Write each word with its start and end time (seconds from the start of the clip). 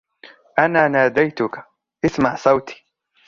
أنا 0.59 0.87
ناديتك, 0.87 1.65
إسمع 2.05 2.35
صوتي. 2.35 2.85